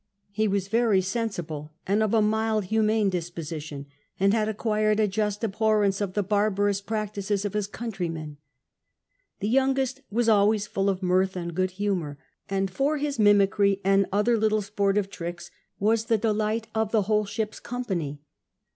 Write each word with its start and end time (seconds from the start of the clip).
He 0.31 0.47
was 0.47 0.67
very 0.67 0.99
sensible 0.99 1.73
and 1.85 2.01
of 2.01 2.11
a 2.11 2.23
mild 2.23 2.63
humane 2.63 3.11
disposition, 3.11 3.85
and 4.19 4.33
had 4.33 4.49
acquired 4.49 4.99
a 4.99 5.07
just 5.07 5.41
Jibhorrence 5.41 6.01
of 6.01 6.13
the 6.15 6.23
barbarous 6.23 6.81
j)ractices 6.81 7.45
of 7.45 7.53
his 7.53 7.67
countrymen. 7.67 8.37
The 9.41 9.47
youngest 9.49 10.01
was 10.09 10.27
ahvays 10.27 10.67
full 10.67 10.89
of 10.89 11.03
mirth 11.03 11.35
and 11.35 11.53
good 11.53 11.69
humour, 11.77 12.17
and, 12.49 12.71
for 12.71 12.97
his 12.97 13.19
mimicry 13.19 13.79
and 13.83 14.07
other 14.11 14.39
little 14.39 14.57
X 14.57 14.71
PASSENGERS 14.71 14.95
129 15.11 15.11
sportive 15.11 15.15
tricks, 15.15 15.51
was 15.79 16.05
the 16.05 16.17
delight 16.17 16.67
of 16.73 16.91
the 16.91 17.03
whole 17.03 17.25
ship's 17.25 17.59
company. 17.59 18.21